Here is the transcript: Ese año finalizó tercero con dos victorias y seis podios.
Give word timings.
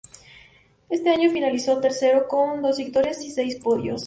Ese 0.89 1.11
año 1.11 1.29
finalizó 1.29 1.79
tercero 1.79 2.27
con 2.27 2.63
dos 2.63 2.79
victorias 2.79 3.21
y 3.23 3.29
seis 3.29 3.57
podios. 3.57 3.99